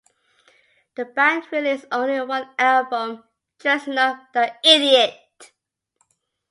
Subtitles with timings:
[0.95, 3.23] The band released only one album,
[3.59, 5.19] "Dressing Up the Idiot".